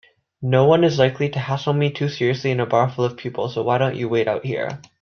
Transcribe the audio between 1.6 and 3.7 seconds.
me too seriously in a bar full of people, so